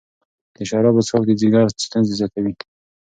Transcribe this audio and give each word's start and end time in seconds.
د 0.55 0.57
شرابو 0.69 1.01
څښاک 1.07 1.23
د 1.27 1.31
ځیګر 1.41 1.65
ستونزې 1.85 2.13
زیاتوي. 2.19 2.53